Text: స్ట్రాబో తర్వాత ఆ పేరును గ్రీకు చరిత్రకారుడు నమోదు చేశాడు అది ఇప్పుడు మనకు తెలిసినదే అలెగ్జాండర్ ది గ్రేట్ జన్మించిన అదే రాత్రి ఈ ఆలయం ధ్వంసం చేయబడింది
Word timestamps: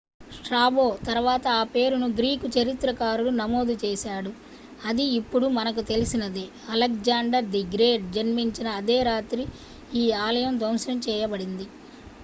స్ట్రాబో 0.35 0.85
తర్వాత 1.07 1.45
ఆ 1.55 1.73
పేరును 1.73 2.07
గ్రీకు 2.15 2.47
చరిత్రకారుడు 2.55 3.31
నమోదు 3.37 3.73
చేశాడు 3.83 4.31
అది 4.85 5.05
ఇప్పుడు 5.19 5.47
మనకు 5.57 5.83
తెలిసినదే 5.91 6.45
అలెగ్జాండర్ 6.71 7.51
ది 7.51 7.63
గ్రేట్ 7.75 8.11
జన్మించిన 8.17 8.69
అదే 8.79 8.99
రాత్రి 9.11 9.45
ఈ 9.95 10.07
ఆలయం 10.25 10.55
ధ్వంసం 10.59 10.99
చేయబడింది 11.07 11.67